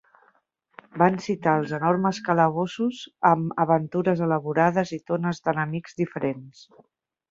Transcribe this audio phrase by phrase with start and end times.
[1.01, 3.03] Van citar els enormes calabossos
[3.35, 6.71] amb aventures elaborades i tones d'enemics diferents.